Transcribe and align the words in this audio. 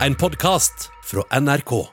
En 0.00 0.14
podkast 0.14 0.90
fra 1.04 1.40
NRK. 1.40 1.86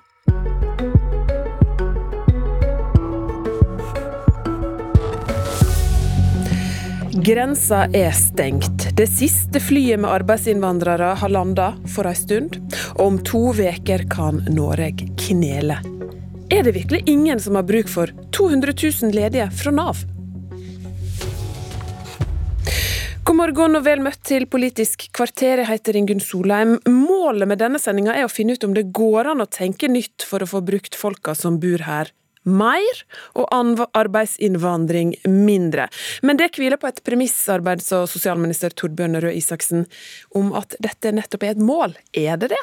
Grensa 7.11 7.85
er 7.93 8.11
stengt. 8.11 8.97
Det 8.97 9.05
siste 9.07 9.61
flyet 9.61 10.01
med 10.01 10.09
arbeidsinnvandrere 10.09 11.13
har 11.21 11.29
landa 11.29 11.75
for 11.93 12.09
ei 12.09 12.17
stund. 12.17 12.57
Og 12.97 13.05
om 13.05 13.19
to 13.21 13.43
veker 13.53 14.07
kan 14.09 14.41
Norge 14.49 15.05
knele. 15.27 15.77
Er 16.49 16.65
det 16.65 16.73
virkelig 16.81 17.03
ingen 17.05 17.39
som 17.39 17.55
har 17.55 17.69
bruk 17.69 17.89
for 17.89 18.09
200 18.33 18.73
000 18.81 19.13
ledige 19.13 19.51
fra 19.61 19.77
Nav? 19.77 20.01
Morgen 23.41 23.73
og 23.73 23.85
vel 23.87 24.01
møtt 24.05 24.19
til 24.27 24.43
Politisk 24.49 25.07
kvarter. 25.17 25.63
Jeg 25.63 25.69
heter 25.69 25.97
Ingunn 25.97 26.19
Solheim. 26.21 26.75
Målet 26.85 27.49
med 27.49 27.57
denne 27.57 27.79
sendinga 27.81 28.13
er 28.13 28.27
å 28.27 28.29
finne 28.29 28.53
ut 28.53 28.65
om 28.67 28.75
det 28.75 28.91
går 28.93 29.31
an 29.31 29.41
å 29.41 29.47
tenke 29.49 29.89
nytt 29.89 30.25
for 30.27 30.43
å 30.43 30.49
få 30.49 30.61
brukt 30.65 30.97
folka 30.97 31.33
som 31.37 31.57
bor 31.61 31.81
her 31.87 32.11
mer, 32.41 33.01
og 33.37 33.49
arbeidsinnvandring 33.97 35.13
mindre. 35.29 35.87
Men 36.25 36.39
det 36.41 36.51
hviler 36.57 36.81
på 36.81 36.89
et 36.89 37.01
premiss, 37.05 37.37
arbeids- 37.53 37.91
og 37.93 38.07
sosialminister 38.09 38.73
Torbjørn 38.73 39.19
Røe 39.21 39.35
Isaksen, 39.37 39.85
om 40.37 40.49
at 40.57 40.73
dette 40.81 41.13
nettopp 41.13 41.45
er 41.45 41.53
et 41.53 41.61
mål. 41.61 41.93
Er 42.17 42.41
det 42.41 42.49
det? 42.55 42.61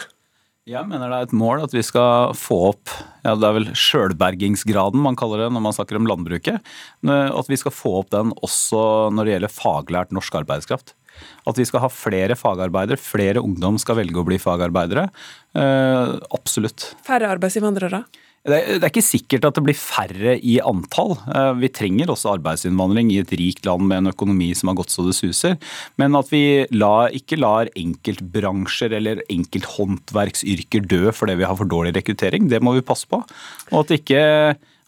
Jeg 0.69 0.85
mener 0.85 1.09
det 1.09 1.17
er 1.17 1.29
et 1.31 1.37
mål 1.37 1.63
at 1.65 1.73
vi 1.73 1.81
skal 1.87 2.35
få 2.37 2.59
opp 2.75 2.93
ja, 3.25 3.33
det 3.33 3.47
er 3.49 3.55
vel 3.57 3.69
sjølbergingsgraden 3.73 5.01
man 5.01 5.17
kaller 5.17 5.47
det 5.47 5.49
når 5.55 5.65
man 5.65 5.75
snakker 5.77 5.97
om 5.97 6.09
landbruket. 6.09 6.61
At 7.09 7.49
vi 7.49 7.59
skal 7.61 7.75
få 7.75 7.95
opp 8.03 8.13
den 8.13 8.35
også 8.45 8.83
når 9.15 9.25
det 9.25 9.35
gjelder 9.35 9.55
faglært 9.55 10.13
norsk 10.17 10.39
arbeidskraft. 10.43 10.95
At 11.49 11.59
vi 11.59 11.67
skal 11.67 11.83
ha 11.83 11.91
flere 11.93 12.37
fagarbeidere, 12.39 13.01
flere 13.01 13.43
ungdom 13.43 13.81
skal 13.81 13.99
velge 14.03 14.21
å 14.21 14.27
bli 14.29 14.39
fagarbeidere. 14.41 15.09
Eh, 15.57 16.15
absolutt. 16.37 16.93
Færre 17.07 17.33
arbeidsinnvandrere? 17.35 18.05
Det 18.47 18.59
er 18.79 18.87
ikke 18.87 19.03
sikkert 19.05 19.49
at 19.49 19.59
det 19.59 19.65
blir 19.67 19.77
færre 19.77 20.37
i 20.39 20.59
antall. 20.65 21.17
Eh, 21.35 21.51
vi 21.59 21.71
trenger 21.75 22.13
også 22.13 22.37
arbeidsinnvandring 22.37 23.11
i 23.13 23.19
et 23.23 23.35
rikt 23.41 23.67
land 23.67 23.85
med 23.91 24.03
en 24.03 24.13
økonomi 24.13 24.53
som 24.57 24.71
har 24.71 24.79
gått 24.79 24.95
så 24.95 25.05
det 25.09 25.17
suser. 25.19 25.59
Men 26.01 26.17
at 26.19 26.31
vi 26.33 26.65
la, 26.71 27.11
ikke 27.13 27.41
lar 27.41 27.69
enkeltbransjer 27.77 28.95
eller 29.01 29.25
enkelthåndverksyrker 29.27 30.87
dø 30.89 31.13
fordi 31.13 31.39
vi 31.41 31.49
har 31.49 31.59
for 31.59 31.69
dårlig 31.69 31.97
rekruttering, 31.99 32.49
det 32.49 32.63
må 32.65 32.77
vi 32.79 32.87
passe 32.87 33.11
på. 33.11 33.21
Og 33.73 33.81
at 33.83 33.97
ikke 33.99 34.25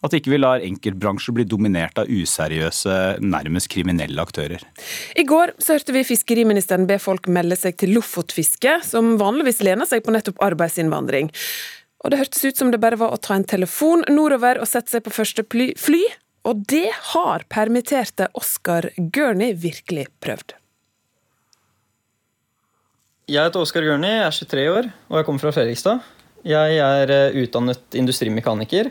at 0.00 0.14
ikke 0.16 0.32
vi 0.32 0.38
lar 0.40 0.62
enkeltbransjer 0.64 1.34
bli 1.36 1.44
dominert 1.48 1.98
av 2.00 2.08
useriøse, 2.08 2.94
nærmest 3.20 3.68
kriminelle 3.72 4.22
aktører. 4.22 4.62
I 5.12 5.26
går 5.28 5.52
så 5.60 5.76
hørte 5.76 5.92
vi 5.92 6.06
fiskeriministeren 6.08 6.86
be 6.88 6.96
folk 7.02 7.28
melde 7.28 7.58
seg 7.60 7.76
til 7.80 7.92
Lofotfiske, 7.98 8.78
som 8.86 9.18
vanligvis 9.20 9.60
lener 9.66 9.88
seg 9.88 10.00
på 10.06 10.14
nettopp 10.14 10.40
arbeidsinnvandring. 10.46 11.28
Og 12.00 12.12
det 12.12 12.20
hørtes 12.22 12.44
ut 12.46 12.56
som 12.56 12.70
det 12.72 12.80
bare 12.80 12.98
var 13.00 13.12
å 13.12 13.20
ta 13.20 13.36
en 13.36 13.44
telefon 13.44 14.04
nordover 14.08 14.60
og 14.60 14.68
sette 14.68 14.92
seg 14.92 15.04
på 15.04 15.12
første 15.12 15.44
fly, 15.44 16.02
og 16.48 16.62
det 16.72 16.88
har 17.12 17.44
permitterte 17.52 18.30
Oskar 18.38 18.88
Gurney 18.96 19.52
virkelig 19.52 20.06
prøvd. 20.24 20.54
Jeg 23.30 23.46
heter 23.46 23.62
Oskar 23.62 23.84
Gurney, 23.84 24.16
jeg 24.16 24.26
er 24.26 24.38
23 24.38 24.62
år 24.72 24.88
og 25.10 25.18
jeg 25.18 25.26
kommer 25.28 25.44
fra 25.44 25.52
Fredrikstad. 25.54 26.06
Jeg 26.48 26.78
er 26.80 27.12
eh, 27.12 27.36
utdannet 27.42 27.98
industrimekaniker, 28.00 28.88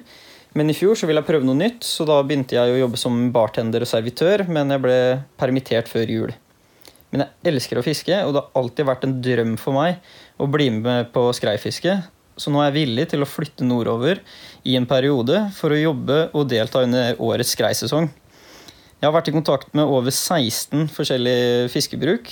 men 0.53 0.69
i 0.69 0.75
fjor 0.77 0.93
så 0.97 1.09
ville 1.09 1.23
jeg 1.23 1.29
prøve 1.31 1.47
noe 1.47 1.57
nytt, 1.57 1.81
så 1.85 2.05
da 2.05 2.19
begynte 2.21 2.55
jeg 2.55 2.75
å 2.75 2.77
jobbe 2.83 2.99
som 3.01 3.17
bartender 3.33 3.81
og 3.81 3.89
servitør, 3.89 4.45
men 4.45 4.69
jeg 4.75 4.83
ble 4.85 4.99
permittert 5.41 5.89
før 5.89 6.13
jul. 6.13 6.35
Men 7.09 7.25
jeg 7.25 7.49
elsker 7.51 7.81
å 7.81 7.85
fiske, 7.85 8.21
og 8.21 8.35
det 8.35 8.43
har 8.43 8.61
alltid 8.61 8.87
vært 8.89 9.05
en 9.07 9.17
drøm 9.25 9.57
for 9.57 9.73
meg 9.73 9.97
å 10.37 10.45
bli 10.49 10.69
med 10.77 11.09
på 11.15 11.25
skreifiske, 11.33 11.97
så 12.39 12.51
nå 12.51 12.61
er 12.61 12.69
jeg 12.69 12.77
villig 12.79 13.09
til 13.11 13.23
å 13.23 13.29
flytte 13.29 13.67
nordover 13.67 14.21
i 14.67 14.77
en 14.79 14.87
periode 14.89 15.45
for 15.57 15.75
å 15.75 15.79
jobbe 15.79 16.19
og 16.31 16.47
delta 16.51 16.85
under 16.87 17.19
årets 17.19 17.53
skreisesong. 17.55 18.09
Jeg 18.99 19.07
har 19.07 19.15
vært 19.15 19.29
i 19.31 19.35
kontakt 19.35 19.75
med 19.77 19.87
over 19.87 20.11
16 20.11 20.89
forskjellige 20.91 21.69
fiskebruk, 21.71 22.31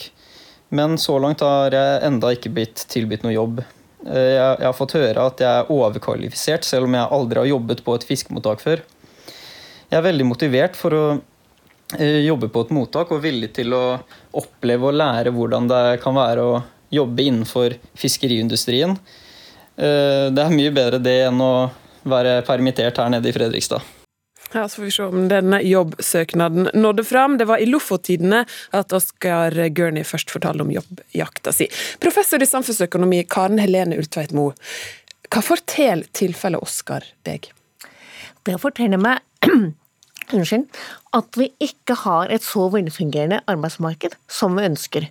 men 0.75 0.97
så 0.99 1.15
langt 1.23 1.43
har 1.45 1.75
jeg 1.75 2.01
enda 2.07 2.33
ikke 2.35 2.51
blitt 2.55 2.83
tilbudt 2.91 3.23
noe 3.23 3.35
jobb. 3.35 3.61
Eh, 4.07 4.33
jeg 4.35 4.65
har 4.65 4.75
fått 4.75 4.97
høre 4.97 5.27
at 5.29 5.43
jeg 5.43 5.47
er 5.47 5.71
overkvalifisert, 5.71 6.67
selv 6.67 6.89
om 6.89 6.97
jeg 6.97 7.13
aldri 7.17 7.43
har 7.43 7.51
jobbet 7.53 7.83
på 7.85 7.95
et 7.95 8.07
fiskemottak 8.07 8.63
før. 8.63 8.83
Jeg 9.87 9.99
er 9.99 10.03
veldig 10.03 10.27
motivert 10.27 10.75
for 10.75 10.95
å 10.95 11.05
eh, 11.95 12.23
jobbe 12.27 12.51
på 12.51 12.65
et 12.65 12.73
mottak 12.75 13.13
og 13.15 13.23
villig 13.23 13.53
til 13.55 13.75
å 13.75 13.85
oppleve 14.35 14.89
og 14.89 14.99
lære 14.99 15.31
hvordan 15.35 15.71
det 15.71 15.85
kan 16.03 16.19
være 16.19 16.43
å 16.43 16.59
jobbe 16.93 17.29
innenfor 17.29 17.79
fiskeriindustrien. 17.99 18.95
Eh, 19.77 20.27
det 20.33 20.43
er 20.43 20.55
mye 20.55 20.73
bedre 20.73 20.99
det 21.01 21.19
enn 21.27 21.41
å 21.43 21.69
være 22.07 22.41
permittert 22.47 22.97
her 23.01 23.11
nede 23.13 23.29
i 23.29 23.35
Fredrikstad. 23.35 23.85
Ja, 24.53 24.67
Så 24.69 24.79
får 24.79 24.83
vi 24.83 24.91
se 24.91 25.03
om 25.03 25.25
denne 25.27 25.59
jobbsøknaden 25.61 26.69
nådde 26.73 27.03
fram. 27.03 27.37
Det 27.37 27.45
var 27.49 27.59
i 27.59 27.67
Lofotidene 27.67 28.45
at 28.71 28.93
Oskar 28.95 29.51
Gurney 29.75 30.05
først 30.07 30.31
fortalte 30.31 30.63
om 30.63 30.71
jobbjakta 30.71 31.51
si. 31.53 31.67
Professor 31.99 32.41
i 32.41 32.47
samfunnsøkonomi 32.47 33.25
Karen 33.29 33.59
Helene 33.59 33.99
Ultveit 33.99 34.31
Moe, 34.31 34.55
hva 35.27 35.43
forteller 35.43 36.07
tilfellet 36.15 36.63
Oskar 36.63 37.03
deg? 37.27 37.49
Det 38.47 38.55
forteller 38.63 39.01
meg 39.03 39.19
unnskyld, 40.31 40.65
at 41.15 41.39
vi 41.39 41.49
ikke 41.63 41.97
har 42.05 42.31
et 42.31 42.45
så 42.45 42.69
velfungerende 42.71 43.41
arbeidsmarked 43.51 44.15
som 44.31 44.55
vi 44.55 44.65
ønsker. 44.69 45.09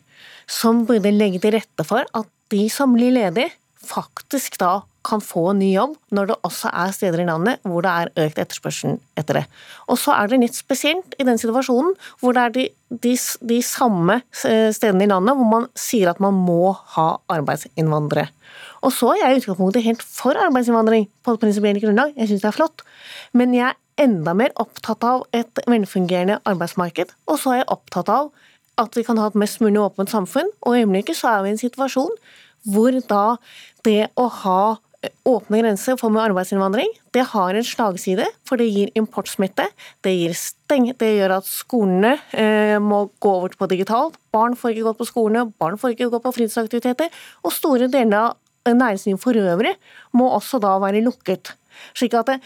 Som 0.49 0.87
burde 0.89 1.13
legge 1.13 1.43
til 1.45 1.59
rette 1.59 1.85
for 1.85 2.09
at 2.17 2.33
de 2.53 2.65
som 2.73 2.97
blir 2.97 3.13
ledige, 3.13 3.53
faktisk 3.89 4.59
da 4.61 4.81
kan 5.07 5.23
få 5.23 5.53
en 5.53 5.61
ny 5.63 5.69
jobb, 5.71 5.95
når 6.15 6.31
det 6.31 6.37
også 6.47 6.71
er 6.75 6.95
steder 6.95 7.23
i 7.23 7.27
landet 7.29 7.63
hvor 7.67 7.85
det 7.85 7.93
er 7.93 8.25
økt 8.27 8.41
etterspørsel 8.43 8.97
etter 9.19 9.41
det. 9.41 9.45
Og 9.87 10.01
så 10.03 10.17
er 10.17 10.31
det 10.31 10.41
litt 10.43 10.59
spesielt 10.59 11.15
i 11.21 11.27
den 11.27 11.39
situasjonen 11.39 11.95
hvor 12.23 12.35
det 12.37 12.43
er 12.43 12.55
de, 12.57 12.65
de, 13.05 13.15
de 13.53 13.61
samme 13.65 14.19
eh, 14.19 14.73
stedene 14.75 15.07
i 15.07 15.11
landet 15.11 15.39
hvor 15.39 15.51
man 15.51 15.69
sier 15.79 16.11
at 16.11 16.23
man 16.23 16.35
må 16.35 16.75
ha 16.97 17.09
arbeidsinnvandrere. 17.33 18.29
Og 18.87 18.93
så 18.95 19.13
er 19.15 19.23
jeg 19.23 19.37
i 19.37 19.43
utgangspunktet 19.43 19.87
helt 19.87 20.03
for 20.05 20.39
arbeidsinnvandring 20.47 21.09
på 21.27 21.37
prinsipielt 21.43 21.83
grunnlag, 21.83 22.15
jeg 22.19 22.31
syns 22.31 22.45
det 22.45 22.51
er 22.51 22.59
flott. 22.59 22.85
Men 23.37 23.55
jeg 23.57 23.71
er 23.71 24.07
enda 24.07 24.35
mer 24.37 24.53
opptatt 24.61 25.07
av 25.07 25.25
et 25.35 25.63
velfungerende 25.67 26.41
arbeidsmarked, 26.49 27.15
og 27.31 27.41
så 27.41 27.55
er 27.55 27.63
jeg 27.63 27.73
opptatt 27.73 28.13
av 28.13 28.35
at 28.77 28.97
vi 28.97 29.07
kan 29.07 29.17
ha 29.17 29.31
et 29.31 29.39
mest 29.41 29.63
mulig 29.65 29.81
åpent 29.81 30.13
samfunn, 30.13 30.51
og 30.61 30.75
i 30.77 30.83
øyeblikket 30.85 31.17
så 31.17 31.31
er 31.33 31.45
vi 31.45 31.53
i 31.53 31.55
en 31.55 31.63
situasjon 31.63 32.13
hvor 32.67 32.97
da 33.09 33.37
det 33.87 34.09
å 34.19 34.27
ha 34.43 34.61
eh, 35.05 35.13
åpne 35.29 35.61
grenser 35.63 35.99
for 36.01 36.13
med 36.13 36.25
arbeidsinnvandring, 36.27 36.91
det 37.15 37.25
har 37.33 37.57
en 37.57 37.67
slagside, 37.67 38.27
for 38.49 38.61
det 38.61 38.69
gir 38.69 38.93
importsmitte. 38.99 39.69
Det, 40.05 40.15
gir 40.15 40.35
steng, 40.39 40.91
det 40.99 41.13
gjør 41.15 41.39
at 41.39 41.51
skolene 41.51 42.17
eh, 42.37 42.77
må 42.83 43.07
gå 43.23 43.35
over 43.41 43.55
på 43.59 43.71
digitalt. 43.73 44.19
Barn 44.35 44.59
får 44.59 44.75
ikke 44.75 44.89
gått 44.91 45.01
på 45.03 45.11
skolene, 45.13 45.47
barn 45.61 45.79
får 45.81 45.95
ikke 45.95 46.11
gått 46.15 46.27
på 46.27 46.35
fritidsaktiviteter. 46.41 47.23
Og 47.47 47.55
store 47.55 47.91
deler 47.93 48.33
av 48.67 48.75
næringslivet 48.75 49.23
for 49.23 49.39
øvrig 49.39 49.77
må 50.17 50.29
også 50.35 50.61
da 50.63 50.75
være 50.83 51.05
lukket. 51.07 51.55
Slik 51.95 52.17
at 52.19 52.33
det, 52.33 52.41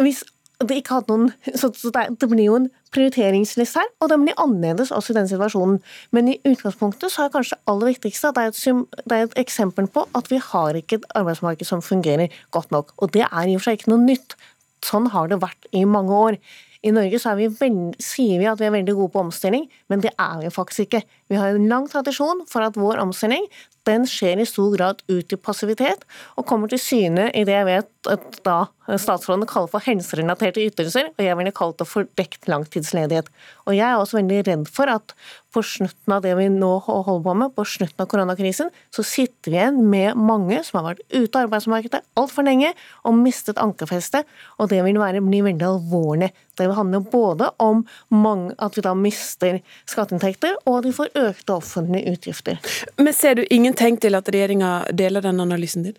hvis 0.00 0.24
det 0.64 0.78
ikke 0.80 0.96
hadde 0.96 1.12
noen, 1.12 1.32
så 1.58 1.68
det 1.68 2.28
blir 2.30 2.46
jo 2.46 2.56
en 2.56 2.68
prioriteringsliste 2.94 3.82
her, 3.82 3.90
og 4.00 4.08
den 4.08 4.24
blir 4.24 4.38
annerledes 4.40 4.92
også 4.94 5.12
i 5.12 5.16
den 5.18 5.28
situasjonen. 5.28 5.80
Men 6.16 6.30
i 6.32 6.38
utgangspunktet 6.48 7.12
så 7.12 7.26
er 7.26 7.34
kanskje 7.34 7.58
det 7.58 7.72
aller 7.72 7.92
viktigste 7.92 8.30
at 8.30 8.38
det 8.38 8.44
er, 8.46 8.54
et, 8.54 9.02
det 9.04 9.18
er 9.18 9.26
et 9.26 9.40
eksempel 9.44 9.88
på 9.92 10.06
at 10.16 10.30
vi 10.32 10.40
har 10.40 10.78
ikke 10.78 11.02
et 11.02 11.08
arbeidsmarked 11.18 11.68
som 11.68 11.84
fungerer 11.84 12.32
godt 12.56 12.72
nok. 12.72 12.94
Og 12.96 13.12
det 13.12 13.26
er 13.26 13.44
i 13.44 13.56
og 13.56 13.60
for 13.60 13.68
seg 13.68 13.82
ikke 13.82 13.92
noe 13.92 14.06
nytt. 14.06 14.38
Sånn 14.86 15.10
har 15.12 15.28
det 15.28 15.42
vært 15.44 15.68
i 15.76 15.84
mange 15.84 16.16
år. 16.16 16.40
I 16.86 16.92
Norge 16.94 17.36
vi 17.36 17.52
veld, 17.60 17.96
sier 18.00 18.40
vi 18.40 18.48
at 18.48 18.60
vi 18.60 18.68
er 18.68 18.76
veldig 18.78 18.96
gode 18.96 19.12
på 19.12 19.24
omstilling, 19.26 19.66
men 19.92 20.04
det 20.04 20.14
er 20.16 20.40
vi 20.40 20.52
faktisk 20.54 20.86
ikke. 20.86 21.02
Vi 21.28 21.36
har 21.40 21.52
en 21.52 21.68
lang 21.68 21.88
tradisjon 21.90 22.44
for 22.48 22.64
at 22.64 22.78
vår 22.80 23.02
omstilling 23.02 23.44
den 23.86 24.06
skjer 24.10 24.42
i 24.42 24.48
stor 24.48 24.74
grad 24.76 25.02
ut 25.08 25.32
i 25.32 25.38
passivitet, 25.40 26.04
og 26.36 26.46
kommer 26.48 26.70
til 26.70 26.82
syne 26.82 27.30
i 27.34 27.44
det 27.46 27.56
jeg 27.56 27.68
vet 27.68 27.92
at 28.10 28.40
da 28.46 28.58
statsrådene 28.86 29.48
kaller 29.50 29.70
for 29.70 29.82
helserelaterte 29.82 30.62
ytelser, 30.62 31.10
og 31.16 31.24
jeg 31.24 31.38
ville 31.38 31.54
kalt 31.54 31.80
det 31.80 31.88
fordekt 31.90 32.46
langtidsledighet. 32.50 33.28
Og 33.66 33.74
jeg 33.74 33.86
er 33.86 33.98
også 33.98 34.20
veldig 34.20 34.42
redd 34.46 34.70
for 34.70 34.90
at 34.92 35.14
på 35.56 35.62
slutten 35.64 36.12
av 36.12 36.22
det 36.24 36.34
vi 36.36 36.48
nå 36.52 36.70
holder 36.84 37.22
på 37.24 37.34
med, 37.40 37.54
på 37.56 37.64
slutten 37.66 38.04
av 38.04 38.08
koronakrisen, 38.12 38.70
så 38.94 39.04
sitter 39.06 39.52
vi 39.52 39.58
igjen 39.58 39.80
med 39.90 40.18
mange 40.20 40.60
som 40.66 40.80
har 40.80 40.90
vært 40.90 41.04
ute 41.14 41.32
av 41.32 41.46
arbeidsmarkedet 41.46 42.02
altfor 42.20 42.46
lenge 42.46 42.72
og 43.08 43.16
mistet 43.22 43.60
ankerfestet, 43.62 44.28
og 44.60 44.70
det 44.72 44.82
vil 44.86 45.00
være, 45.00 45.24
bli 45.24 45.42
veldig 45.46 45.68
alvorlig. 45.70 46.30
Det 46.56 46.68
vil 46.68 46.76
handle 46.76 47.02
både 47.12 47.50
om 47.60 47.82
mange, 48.12 48.54
at 48.62 48.76
vi 48.76 48.84
da 48.84 48.92
mister 48.96 49.58
skatteinntekter, 49.88 50.56
og 50.64 50.80
at 50.80 50.88
vi 50.88 50.94
får 50.96 51.12
økte 51.20 51.56
offentlige 51.56 52.16
utgifter. 52.16 52.60
Men 53.00 53.16
ser 53.16 53.40
du 53.40 53.44
ingen 53.50 53.75
tegn 53.78 54.00
til 54.02 54.18
at 54.18 54.28
regjeringa 54.32 54.72
deler 54.96 55.24
den 55.24 55.42
analysen 55.44 55.86
din? 55.86 55.96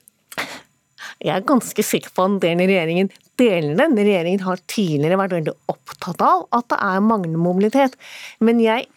Jeg 1.23 1.33
er 1.33 1.47
ganske 1.49 1.83
sikker 1.85 2.13
på 2.13 2.25
at 2.27 2.41
den 2.43 2.61
regjeringen 2.61 3.09
deler 3.39 3.77
den. 3.79 3.95
Regjeringen 3.97 4.43
har 4.45 4.61
tidligere 4.69 5.17
vært 5.21 5.37
veldig 5.37 5.55
opptatt 5.71 6.21
av 6.25 6.45
at 6.53 6.67
det 6.73 6.79
er 6.89 7.05
manglende 7.05 7.41
mobilitet. 7.41 7.97
Men 8.43 8.61
jeg, 8.61 8.87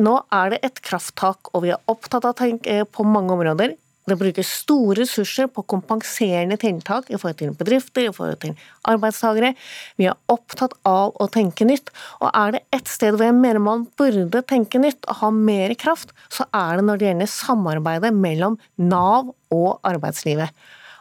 nå 0.00 0.16
er 0.34 0.54
det 0.54 0.60
et 0.66 0.82
krafttak, 0.86 1.52
og 1.54 1.66
vi 1.66 1.74
er 1.74 1.82
opptatt 1.90 2.26
av 2.26 2.34
å 2.34 2.40
tenke 2.40 2.82
på 2.90 3.06
mange 3.06 3.36
områder. 3.36 3.76
Det 4.08 4.16
brukes 4.18 4.48
store 4.62 4.96
ressurser 5.02 5.50
på 5.52 5.64
kompenserende 5.68 6.56
tiltak 6.60 7.10
i 7.12 7.18
forhold 7.20 7.38
til 7.38 7.52
bedrifter, 7.58 8.08
i 8.08 8.14
forhold 8.14 8.40
til 8.42 8.56
arbeidstakere. 8.88 9.52
Vi 10.00 10.08
er 10.08 10.18
opptatt 10.32 10.74
av 10.88 11.14
å 11.20 11.28
tenke 11.32 11.68
nytt. 11.68 11.92
Og 12.22 12.30
er 12.32 12.56
det 12.56 12.64
ett 12.74 12.90
sted 12.90 13.14
hvor 13.14 13.28
jeg 13.28 13.36
mener 13.36 13.62
man 13.62 13.86
burde 14.00 14.42
tenke 14.48 14.80
nytt 14.82 15.04
og 15.06 15.20
ha 15.20 15.30
mer 15.34 15.76
kraft, 15.78 16.14
så 16.32 16.48
er 16.48 16.80
det 16.80 16.88
når 16.88 17.00
det 17.00 17.10
gjelder 17.10 17.32
samarbeidet 17.36 18.12
mellom 18.16 18.58
Nav 18.80 19.34
og 19.52 19.70
arbeidslivet. 19.86 20.54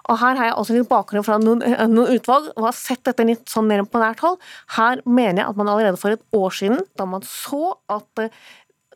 Og 0.10 0.18
Her 0.18 0.40
har 0.40 0.48
jeg 0.48 0.56
også 0.58 0.76
litt 0.76 0.90
bakgrunn 0.90 1.26
fra 1.26 1.38
noen, 1.42 1.62
noen, 1.92 2.16
utvalg 2.18 2.50
og 2.56 2.66
har 2.66 2.78
sett 2.78 3.04
dette 3.06 3.26
litt 3.28 3.46
sånn 3.52 3.68
mer 3.70 3.84
på 3.86 4.02
nært 4.02 4.24
hold. 4.26 4.40
Her 4.74 5.04
mener 5.06 5.44
jeg 5.44 5.52
at 5.52 5.60
man 5.60 5.70
allerede 5.70 6.02
for 6.02 6.16
et 6.16 6.24
år 6.36 6.56
siden, 6.56 6.82
da 6.98 7.06
man 7.10 7.26
så 7.28 7.76
at 7.94 8.24
eh, 8.24 8.34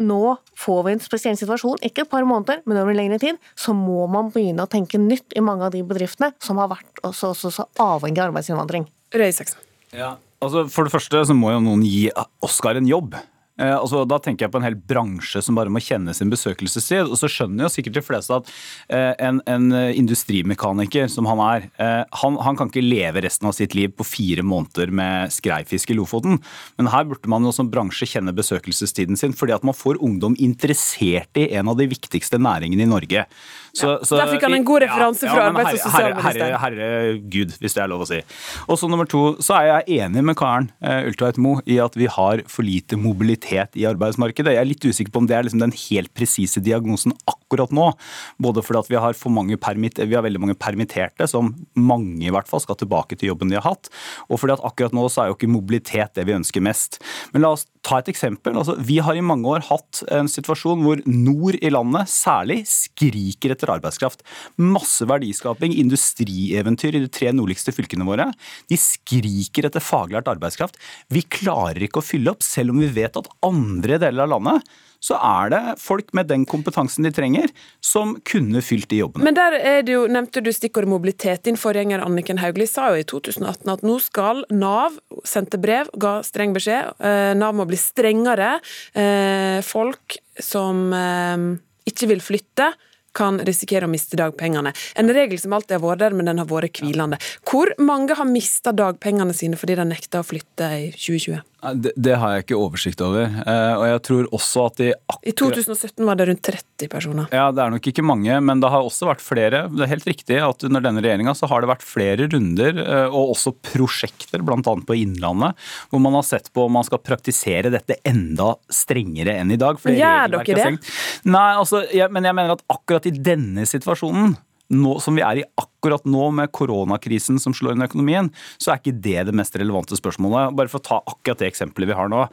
nå 0.02 0.36
får 0.58 0.80
vi 0.88 0.94
en 0.96 1.04
spesiell 1.04 1.38
situasjon, 1.38 1.82
ikke 1.86 2.06
et 2.06 2.12
par 2.12 2.26
måneder, 2.26 2.64
men 2.66 2.80
over 2.82 2.94
en 2.94 3.00
lengre 3.02 3.20
tid, 3.22 3.42
så 3.60 3.76
må 3.78 4.08
man 4.12 4.32
begynne 4.34 4.66
å 4.66 4.72
tenke 4.72 5.02
nytt 5.02 5.36
i 5.38 5.44
mange 5.44 5.68
av 5.68 5.76
de 5.76 5.84
bedriftene 5.86 6.34
som 6.44 6.62
har 6.62 6.72
vært 6.72 7.04
også, 7.04 7.34
også, 7.34 7.52
så 7.54 7.68
avhengig 7.82 8.24
av 8.24 8.32
arbeidsinnvandring. 8.32 8.88
Røe 9.14 9.30
Isaksen. 9.30 9.62
Ja, 9.94 10.16
altså 10.42 10.66
For 10.74 10.88
det 10.88 10.96
første 10.96 11.22
så 11.30 11.38
må 11.38 11.54
jo 11.54 11.62
noen 11.62 11.86
gi 11.86 12.08
Oskar 12.44 12.80
en 12.80 12.90
jobb. 12.90 13.14
Eh, 13.62 13.70
altså, 13.70 14.02
da 14.10 14.18
tenker 14.18 14.48
jeg 14.48 14.54
på 14.54 14.58
en 14.58 14.66
hel 14.66 14.76
bransje 14.90 15.42
som 15.46 15.58
bare 15.58 15.70
må 15.70 15.82
kjenne 15.84 16.14
sin 16.18 16.32
besøkelsestid. 16.34 17.06
Og 17.06 17.20
så 17.20 17.30
skjønner 17.30 17.68
jo 17.68 17.74
sikkert 17.76 18.00
de 18.00 18.06
fleste 18.06 18.40
at 18.40 18.50
eh, 18.90 19.12
en, 19.22 19.44
en, 19.50 19.70
industrimekaniker 19.94 21.10
som 21.12 21.28
han 21.30 21.42
er, 21.46 21.68
eh, 21.78 22.02
han, 22.24 22.40
han, 22.42 22.58
kan 22.58 22.72
ikke 22.72 22.86
leve 22.86 23.22
resten 23.26 23.50
av 23.50 23.54
sitt 23.58 23.76
liv 23.78 23.94
på 23.94 24.08
fire 24.08 24.46
måneder 24.46 24.94
med 24.94 25.34
skreifisk 25.34 25.94
i 25.94 25.98
Lofoten. 26.00 26.40
Men 26.82 26.90
her 26.94 27.06
burde 27.10 27.30
man 27.30 27.46
jo 27.46 27.54
som 27.54 27.70
bransje 27.70 28.10
kjenne 28.10 28.34
besøkelsestiden 28.36 29.20
sin, 29.20 29.38
fordi 29.38 29.56
at 29.56 29.66
man 29.68 29.78
får 29.78 30.02
ungdom 30.02 30.38
interessert 30.42 31.38
i 31.38 31.52
en 31.54 31.70
av 31.70 31.78
de 31.78 31.88
viktigste 31.92 32.42
næringene 32.42 32.88
i 32.88 32.90
Norge. 32.90 33.28
Så, 33.74 33.90
ja, 33.90 34.02
så, 34.06 34.18
der 34.18 34.34
fikk 34.34 34.48
han 34.48 34.58
en 34.58 34.66
god 34.66 34.84
referanse 34.86 35.30
fra 35.30 35.46
ja, 35.46 35.52
arbeids- 35.52 35.78
og 35.78 35.94
sosialministeren. 35.94 36.58
Herregud, 36.62 37.56
hvis 37.62 37.78
det 37.78 37.86
er 37.86 37.90
lov 37.90 38.04
å 38.06 38.10
si. 38.10 38.20
Og 38.66 38.78
så 38.82 38.90
nummer 38.90 39.10
to, 39.10 39.24
så 39.42 39.58
er 39.60 39.70
jeg 39.70 40.02
enig 40.04 40.26
med 40.26 40.38
Karen 40.38 40.70
Ultveit 40.82 41.40
Moe 41.42 41.62
i 41.70 41.80
at 41.82 41.98
vi 41.98 42.10
har 42.10 42.44
for 42.50 42.66
lite 42.66 42.98
mobilitet 43.02 43.43
mobilitet 43.44 43.76
i 43.78 43.86
arbeidsmarkedet. 43.88 44.54
Jeg 44.54 44.62
er 44.62 44.68
litt 44.68 44.86
usikker 44.86 45.12
på 45.12 45.22
om 45.24 45.28
det 45.28 45.36
er 45.36 45.44
liksom 45.44 45.62
den 45.62 45.74
helt 45.90 46.14
presise 46.14 46.62
diagnosen 46.64 47.14
akkurat 47.28 47.72
nå. 47.72 47.92
Både 48.40 48.64
fordi 48.64 48.80
at 48.80 48.90
vi 48.90 48.96
har, 48.96 49.14
vi 49.14 50.16
har 50.16 50.24
veldig 50.24 50.42
mange 50.42 50.56
permitterte, 50.56 51.28
som 51.28 51.54
mange 51.76 52.26
i 52.26 52.32
hvert 52.32 52.48
fall 52.48 52.62
skal 52.62 52.78
tilbake 52.78 53.16
til 53.18 53.32
jobben 53.32 53.50
de 53.50 53.60
har 53.60 53.68
hatt, 53.68 53.90
og 54.30 54.40
fordi 54.40 54.54
at 54.56 54.64
akkurat 54.64 54.94
nå 54.94 55.08
så 55.10 55.24
er 55.24 55.32
jo 55.32 55.38
ikke 55.38 55.52
mobilitet 55.52 56.16
det 56.16 56.26
vi 56.28 56.36
ønsker 56.38 56.64
mest. 56.64 57.02
Men 57.34 57.44
la 57.44 57.54
oss 57.54 57.68
ta 57.84 58.00
et 58.00 58.10
eksempel. 58.14 58.56
Altså, 58.56 58.78
vi 58.80 59.00
har 59.04 59.18
i 59.18 59.24
mange 59.24 59.50
år 59.50 59.66
hatt 59.68 60.04
en 60.14 60.30
situasjon 60.32 60.84
hvor 60.86 61.02
nord 61.10 61.58
i 61.60 61.72
landet 61.74 62.12
særlig 62.12 62.62
skriker 62.70 63.54
etter 63.54 63.74
arbeidskraft. 63.76 64.24
Masse 64.56 65.06
verdiskaping, 65.10 65.76
industrieventyr 65.82 66.96
i 66.96 67.04
de 67.04 67.12
tre 67.12 67.34
nordligste 67.36 67.76
fylkene 67.76 68.08
våre. 68.08 68.30
De 68.72 68.80
skriker 68.80 69.68
etter 69.68 69.84
faglært 69.84 70.32
arbeidskraft. 70.32 70.80
Vi 71.12 71.26
klarer 71.28 71.84
ikke 71.84 72.00
å 72.00 72.08
fylle 72.08 72.32
opp, 72.32 72.46
selv 72.46 72.74
om 72.74 72.80
vi 72.80 72.92
vet 72.96 73.20
at 73.20 73.28
andre 73.46 74.00
deler 74.02 74.28
av 74.28 74.36
landet 74.38 74.74
så 75.04 75.18
er 75.20 75.52
det 75.52 75.62
folk 75.84 76.14
med 76.16 76.30
den 76.32 76.46
kompetansen 76.48 77.04
de 77.04 77.12
trenger, 77.14 77.52
som 77.84 78.16
kunne 78.28 78.62
fylt 78.64 78.88
de 78.92 79.02
jobbene. 79.02 79.26
Men 79.28 79.36
der 79.36 79.58
er 79.60 79.82
det 79.84 79.98
jo, 79.98 80.06
nevnte 80.12 80.44
du 80.44 80.52
stikkordet 80.56 80.92
mobilitet. 80.92 81.44
Din 81.48 81.60
forgjenger 81.60 82.06
Anniken 82.06 82.40
Hauglie 82.40 82.70
sa 82.72 82.90
jo 82.94 83.02
i 83.02 83.08
2018 83.10 83.74
at 83.74 83.84
nå 83.84 83.98
skal 84.04 84.46
Nav, 84.54 84.96
sendte 85.28 85.60
brev, 85.62 85.92
ga 86.00 86.16
streng 86.24 86.56
beskjed, 86.56 86.96
eh, 87.04 87.34
Nav 87.36 87.58
må 87.58 87.68
bli 87.68 87.80
strengere. 87.80 88.56
Eh, 88.96 89.60
folk 89.68 90.18
som 90.40 90.86
eh, 90.96 91.48
ikke 91.90 92.14
vil 92.14 92.24
flytte, 92.24 92.72
kan 93.16 93.40
risikere 93.46 93.88
å 93.88 93.92
miste 93.92 94.20
dagpengene. 94.20 94.74
En 95.00 95.14
regel 95.14 95.40
som 95.40 95.56
alltid 95.56 95.78
har 95.78 95.86
vært 95.86 96.04
der, 96.04 96.18
men 96.18 96.30
den 96.30 96.42
har 96.42 96.50
vært 96.50 96.82
hvilende. 96.84 97.20
Hvor 97.50 97.74
mange 97.82 98.18
har 98.18 98.30
mista 98.30 98.74
dagpengene 98.76 99.36
sine 99.38 99.60
fordi 99.60 99.78
de 99.80 99.88
nekta 99.94 100.24
å 100.24 100.28
flytte 100.28 100.70
i 100.80 100.92
2020? 100.96 101.44
Det, 101.72 101.94
det, 101.96 102.16
har 102.20 102.34
jeg 102.34 102.44
ikke 102.44 102.58
oversikt 102.60 103.02
over. 103.04 103.24
Eh, 103.24 103.74
og 103.78 103.86
jeg 103.88 104.00
tror 104.04 104.26
også 104.36 104.66
at 104.68 104.80
de 104.82 104.90
akkurat... 104.92 105.30
I 105.32 105.34
2017 105.40 106.08
var 106.10 106.18
det 106.20 106.26
rundt 106.28 106.44
30 106.44 106.90
personer. 106.92 107.30
Ja, 107.32 107.46
Det 107.56 107.64
er 107.64 107.72
nok 107.72 107.88
ikke 107.88 108.04
mange, 108.04 108.40
men 108.44 108.60
det 108.64 108.72
har 108.74 108.84
også 108.84 109.08
vært 109.08 109.24
flere. 109.24 109.64
Det 109.72 109.86
er 109.86 109.92
helt 109.94 110.10
riktig 110.10 110.40
at 110.44 110.66
under 110.68 110.84
denne 110.84 111.04
regjeringa 111.04 111.36
så 111.38 111.48
har 111.52 111.64
det 111.64 111.70
vært 111.72 111.86
flere 111.88 112.28
runder, 112.34 112.82
eh, 112.84 113.06
og 113.08 113.36
også 113.38 113.54
prosjekter, 113.72 114.44
bl.a. 114.44 114.60
på 114.60 114.98
Innlandet, 115.00 115.64
hvor 115.92 116.04
man 116.04 116.18
har 116.20 116.28
sett 116.28 116.52
på 116.52 116.68
om 116.68 116.76
man 116.76 116.88
skal 116.88 117.00
praktisere 117.04 117.72
dette 117.72 118.00
enda 118.08 118.54
strengere 118.68 119.38
enn 119.40 119.56
i 119.56 119.60
dag. 119.62 119.80
Gjør 119.80 120.36
dere 120.36 120.60
det? 120.60 120.94
Nei, 121.32 121.48
altså, 121.62 121.86
jeg, 121.96 122.12
men 122.12 122.28
jeg 122.28 122.40
mener 122.42 122.58
at 122.58 122.66
akkurat 122.76 123.03
i 123.10 123.16
denne 123.16 123.68
situasjonen 123.70 124.36
nå, 124.74 124.98
som 125.04 125.18
vi 125.18 125.24
er 125.26 125.42
i 125.42 125.46
akkurat 125.60 126.06
nå, 126.10 126.30
med 126.36 126.52
koronakrisen 126.56 127.40
som 127.42 127.56
slår 127.56 127.76
inn 127.76 127.84
i 127.84 127.88
økonomien, 127.90 128.30
så 128.62 128.74
er 128.74 128.82
ikke 128.82 128.96
det 129.06 129.26
det 129.30 129.36
mest 129.38 129.56
relevante 129.60 129.98
spørsmålet. 130.00 130.56
Bare 130.58 130.72
for 130.72 130.82
å 130.82 130.88
ta 130.88 131.00
akkurat 131.02 131.44
det 131.44 131.52
eksempelet 131.52 131.92
vi 131.92 131.98
har 131.98 132.12
nå. 132.12 132.26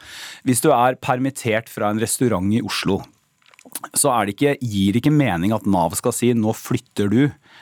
Hvis 0.47 0.63
du 0.63 0.71
er 0.73 0.99
permittert 1.03 1.69
fra 1.71 1.91
en 1.91 2.01
restaurant 2.01 2.53
i 2.55 2.63
Oslo, 2.65 3.01
så 3.93 4.13
det 4.25 4.35
ikke, 4.35 4.55
gir 4.57 4.95
det 4.95 5.03
ikke 5.03 5.13
mening 5.13 5.53
at 5.53 5.67
Nav 5.69 5.93
skal 5.97 6.15
si 6.15 6.31
nå 6.33 6.53
flytter 6.57 7.11
du 7.11 7.21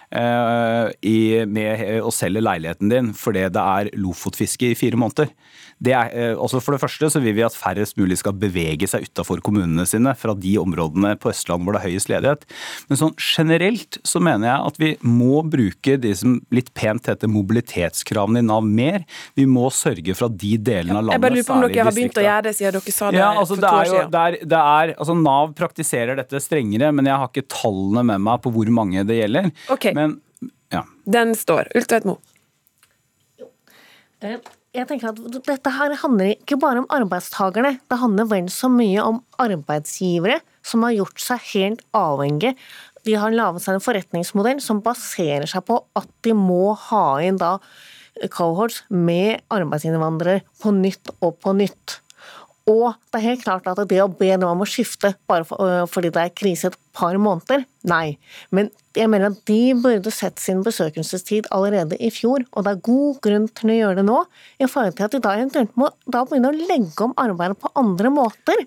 i, 0.09 1.45
med 1.45 1.81
å 2.01 2.09
selge 2.09 2.41
leiligheten 2.41 2.89
din 2.89 3.11
fordi 3.13 3.43
det 3.53 3.61
er 3.61 3.91
lofotfiske 3.93 4.71
i 4.71 4.77
fire 4.77 4.97
måneder. 4.97 5.29
Er, 5.79 6.11
eh, 6.11 6.35
også 6.35 6.59
for 6.59 6.75
det 6.75 6.81
første 6.81 7.07
så 7.07 7.21
vil 7.23 7.37
vi 7.37 7.43
at 7.45 7.55
færrest 7.55 7.95
mulig 7.99 8.17
skal 8.19 8.33
bevege 8.35 8.87
seg 8.89 9.05
utafor 9.07 9.39
kommunene 9.43 9.85
sine 9.87 10.11
fra 10.19 10.33
de 10.35 10.57
områdene 10.59 11.13
på 11.21 11.31
Østland 11.31 11.63
hvor 11.63 11.75
det 11.75 11.79
er 11.79 11.93
høyest 11.93 12.11
ledighet. 12.11 12.43
Men 12.89 12.99
sånn 12.99 13.13
generelt 13.15 13.99
så 14.03 14.19
mener 14.23 14.49
jeg 14.49 14.71
at 14.71 14.79
vi 14.81 14.89
må 15.07 15.39
bruke 15.47 15.95
de 16.03 16.11
som 16.19 16.35
litt 16.51 16.73
pent 16.75 17.07
heter 17.07 17.31
mobilitetskravene 17.31 18.43
i 18.43 18.47
Nav 18.49 18.67
mer. 18.67 19.05
Vi 19.39 19.45
må 19.47 19.69
sørge 19.71 20.17
for 20.17 20.27
at 20.27 20.35
de 20.41 20.57
delene 20.57 20.99
av 20.99 21.07
landet, 21.07 21.15
Jeg 21.15 21.23
bare 21.23 21.37
lurer 21.37 21.47
på 21.47 21.55
om 21.55 21.63
dere 21.63 21.87
har 21.87 21.95
begynt 21.95 22.19
å 22.19 22.27
gjøre 22.27 22.45
det 22.49 22.55
siden 22.59 22.75
dere 22.75 22.95
sa 22.99 23.13
det 23.13 23.21
ja, 23.21 23.31
altså, 23.31 23.55
for 23.55 23.63
to 23.63 23.71
år 23.71 23.89
siden. 23.93 24.11
Det 24.11 24.25
er, 24.25 24.37
det 24.51 24.61
er, 24.75 24.93
altså, 24.97 25.17
Nav 25.23 25.55
praktiserer 25.55 26.19
dette 26.19 26.43
strengere, 26.43 26.91
men 26.91 27.07
jeg 27.07 27.23
har 27.23 27.31
ikke 27.31 27.47
tallene 27.55 28.03
med 28.11 28.27
meg 28.27 28.43
på 28.43 28.51
hvor 28.51 28.73
mange 28.81 29.07
det 29.07 29.21
gjelder. 29.21 29.49
Okay. 29.71 29.78
Men, 29.95 30.19
ja. 30.73 30.83
Den 31.09 31.35
står. 31.37 31.71
Ultveit 31.77 32.07
Moe 32.07 32.19
jeg 34.19 34.85
tenker 34.85 35.09
at 35.09 35.19
Dette 35.47 35.71
her 35.73 35.93
handler 36.01 36.33
ikke 36.33 36.57
bare 36.61 36.83
om 36.83 36.89
arbeidstakerne, 36.93 37.77
det 37.89 37.99
handler 38.01 38.27
vel 38.29 38.49
så 38.53 38.69
mye 38.71 39.01
om 39.01 39.21
arbeidsgivere 39.41 40.39
som 40.65 40.83
har 40.85 40.97
gjort 40.97 41.23
seg 41.23 41.45
helt 41.53 41.85
avhengig. 41.95 42.53
De 43.07 43.15
har 43.17 43.33
laget 43.33 43.63
seg 43.63 43.77
en 43.77 43.85
forretningsmodell 43.85 44.59
som 44.61 44.83
baserer 44.85 45.47
seg 45.49 45.65
på 45.69 45.79
at 45.97 46.09
de 46.27 46.35
må 46.37 46.75
ha 46.89 47.05
inn 47.25 47.39
da 47.39 47.55
cohorts 48.35 48.83
med 48.91 49.39
arbeidsinnvandrere 49.53 50.43
på 50.61 50.75
nytt 50.75 51.13
og 51.23 51.39
på 51.41 51.55
nytt. 51.55 52.01
Og 52.69 52.93
det 53.09 53.19
er 53.19 53.25
helt 53.31 53.45
klart 53.45 53.67
at 53.71 53.79
det 53.89 54.01
å 54.03 54.11
be 54.11 54.29
dem 54.29 54.45
om 54.45 54.61
å 54.61 54.67
skifte 54.69 55.15
bare 55.29 55.47
øh, 55.57 55.85
fordi 55.89 56.11
det 56.13 56.21
er 56.21 56.35
krise 56.35 56.69
et 56.69 56.77
par 56.95 57.17
måneder, 57.21 57.63
nei. 57.87 58.17
Men 58.53 58.69
jeg 58.97 59.09
mener 59.09 59.31
at 59.31 59.41
de 59.47 59.73
burde 59.79 60.11
sett 60.13 60.41
sin 60.41 60.61
besøkelsestid 60.65 61.47
allerede 61.55 61.97
i 62.03 62.11
fjor, 62.13 62.43
og 62.51 62.65
det 62.65 62.73
er 62.73 62.83
god 62.85 63.19
grunn 63.25 63.47
til 63.57 63.71
å 63.73 63.77
gjøre 63.77 63.99
det 64.01 64.05
nå, 64.09 64.19
i 64.59 64.67
forhold 64.69 64.97
til 64.97 65.07
at 65.07 65.15
de 65.15 65.21
da 65.23 65.35
eventuelt 65.37 65.77
må 65.79 65.89
da 66.05 66.25
begynne 66.27 66.51
å 66.51 66.57
legge 66.71 67.05
om 67.07 67.15
arbeidet 67.21 67.59
på 67.61 67.71
andre 67.79 68.11
måter. 68.13 68.65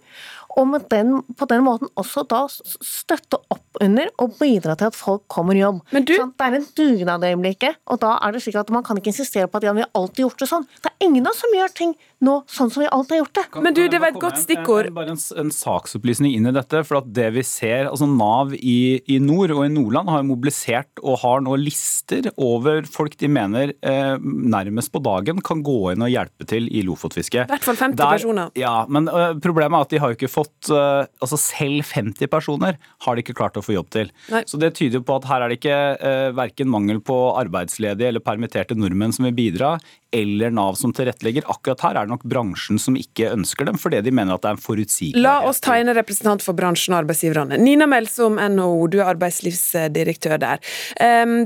Og 0.59 0.75
den, 0.93 1.15
på 1.39 1.49
den 1.49 1.65
måten 1.65 1.91
også 1.99 2.25
da 2.29 2.45
støtte 2.51 3.41
opp 3.53 3.81
under 3.81 4.11
og 4.21 4.37
bidra 4.41 4.77
til 4.79 4.91
at 4.91 4.97
folk 4.97 5.25
kommer 5.33 5.57
i 5.57 5.63
jobb. 5.63 5.81
Men 5.95 6.07
du... 6.09 6.15
Sånn, 6.19 6.35
det 6.39 6.49
er 6.49 6.57
en 6.59 6.67
dugnad 6.77 7.25
i 7.25 7.33
øyeblikket, 7.33 7.81
og 7.89 8.03
da 8.03 8.17
er 8.21 8.35
det 8.35 8.43
slik 8.45 8.59
at 8.61 8.73
man 8.75 8.85
kan 8.87 8.99
ikke 9.01 9.13
insistere 9.13 9.49
på 9.49 9.61
at 9.61 9.69
ja, 9.69 9.75
vi 9.77 9.85
har 9.85 9.93
alltid 9.99 10.27
gjort 10.27 10.43
det 10.45 10.51
sånn. 10.51 10.67
Det 10.85 10.93
er 10.93 11.07
ingen 11.09 11.27
av 11.27 11.33
oss 11.33 11.43
som 11.45 11.57
gjør 11.57 11.77
ting 11.79 11.95
nå 12.23 12.37
sånn 12.51 12.71
som 12.71 12.85
vi 12.85 12.89
alltid 12.95 13.17
har 13.17 13.21
gjort 13.25 13.39
det. 13.39 13.63
Men 13.65 13.77
du, 13.77 13.83
det 13.91 13.99
var 14.03 14.13
et 14.13 14.21
godt 14.23 14.39
stikkord. 14.43 14.91
Bare 14.95 15.15
en, 15.15 15.21
en, 15.43 15.53
saksopplysning 15.53 16.37
inn 16.37 16.49
i 16.49 16.55
dette. 16.55 16.83
for 16.87 17.01
at 17.01 17.09
det 17.15 17.29
vi 17.35 17.45
ser, 17.47 17.89
altså 17.91 18.07
Nav 18.11 18.55
i, 18.55 19.03
i, 19.11 19.19
nord 19.23 19.55
og 19.55 19.65
i 19.67 19.73
Nordland 19.73 20.11
har 20.13 20.25
mobilisert 20.27 21.03
og 21.03 21.19
har 21.25 21.43
nå 21.45 21.57
lister 21.61 22.31
over 22.37 22.87
folk 22.91 23.17
de 23.19 23.31
mener 23.31 23.75
eh, 23.81 24.15
nærmest 24.23 24.93
på 24.95 25.03
dagen 25.03 25.43
kan 25.45 25.65
gå 25.67 25.93
inn 25.93 26.05
og 26.05 26.13
hjelpe 26.13 26.47
til 26.49 26.69
i 26.71 26.85
lofotfiske. 26.87 27.47
I 27.47 27.53
hvert 27.53 27.67
fall 27.67 27.79
50 27.81 27.99
Der, 27.99 28.15
personer. 28.15 28.53
Ja, 28.59 28.75
men 28.89 29.11
uh, 29.11 29.33
problemet 29.43 29.79
er 29.79 29.87
at 29.87 29.95
de 29.95 30.03
har 30.03 30.13
jo 30.13 30.19
ikke 30.19 30.31
fått 30.31 30.42
uh, 30.73 31.05
altså 31.23 31.39
Selv 31.41 31.87
50 31.89 32.31
personer 32.33 32.79
har 33.05 33.17
de 33.17 33.25
ikke 33.25 33.37
klart 33.39 33.59
å 33.59 33.65
få 33.65 33.77
jobb 33.77 33.91
til. 33.95 34.13
Nei. 34.33 34.45
Så 34.49 34.61
det 34.61 34.75
tyder 34.79 35.01
jo 35.01 35.07
på 35.07 35.19
at 35.19 35.27
her 35.31 35.45
er 35.45 35.53
det 35.53 35.59
ikke 35.61 35.81
uh, 35.99 36.29
verken 36.37 36.71
mangel 36.73 37.03
på 37.05 37.17
arbeidsledige 37.41 38.13
eller 38.13 38.25
permitterte 38.25 38.79
nordmenn 38.79 39.15
som 39.15 39.27
vil 39.29 39.37
bidra, 39.37 39.75
eller 40.13 40.53
Nav 40.53 40.77
som 40.77 40.93
tilrettelegger. 40.93 41.47
Akkurat 41.51 41.85
her 41.87 41.97
er 41.97 42.07
det 42.07 42.13
nok 42.13 42.27
bransjen 42.29 42.81
som 42.83 42.97
ikke 42.99 43.31
ønsker 43.33 43.69
dem, 43.69 43.79
fordi 43.81 44.03
de 44.05 44.13
mener 44.15 44.37
at 44.37 44.45
det 44.45 44.51
er 44.51 44.59
en 44.59 44.65
forutsigbarhet. 44.65 45.25
La 45.25 45.39
oss 45.49 45.63
en 45.73 45.95
representant 45.97 46.45
for 46.45 46.57
bransjen 46.59 46.93
og 46.93 47.03
arbeidsgiverne. 47.03 47.57
Nina 47.63 47.89
Melsom, 47.89 48.37
NHO, 48.37 48.89
du 48.93 48.99
er 49.01 49.09
arbeidslivsdirektør 49.15 50.37
der. 50.43 50.61